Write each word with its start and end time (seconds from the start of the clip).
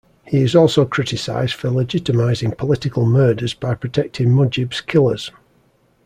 He 0.25 0.39
is 0.41 0.55
also 0.55 0.83
criticized 0.85 1.53
for 1.53 1.69
legitimizing 1.69 2.57
political 2.57 3.05
murders 3.05 3.53
by 3.53 3.75
protecting 3.75 4.29
Mujib's 4.31 4.81
killers. 4.81 5.29